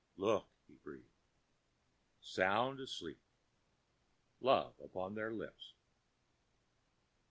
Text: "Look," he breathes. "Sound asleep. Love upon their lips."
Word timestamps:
"Look," 0.17 0.47
he 0.67 0.77
breathes. 0.83 1.27
"Sound 2.21 2.79
asleep. 2.79 3.19
Love 4.39 4.73
upon 4.83 5.13
their 5.13 5.31
lips." 5.31 5.73